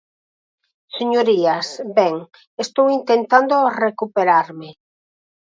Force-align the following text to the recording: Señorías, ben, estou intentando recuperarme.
Señorías, 0.97 1.67
ben, 1.97 2.15
estou 2.63 2.87
intentando 2.99 3.55
recuperarme. 3.85 4.69